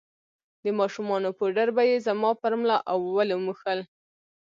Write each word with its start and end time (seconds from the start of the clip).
د 0.63 0.65
ماشومانو 0.79 1.29
پوډر 1.37 1.67
به 1.75 1.83
يې 1.89 1.97
زما 2.07 2.31
پر 2.41 2.53
ملا 2.59 2.77
او 2.91 2.97
ولو 3.15 3.37
موښل. 3.45 3.79